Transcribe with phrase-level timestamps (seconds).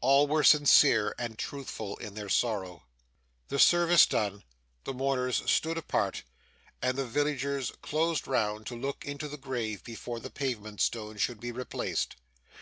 [0.00, 2.84] All were sincere and truthful in their sorrow.
[3.48, 4.42] The service done,
[4.84, 6.22] the mourners stood apart,
[6.80, 11.40] and the villagers closed round to look into the grave before the pavement stone should
[11.40, 12.16] be replaced.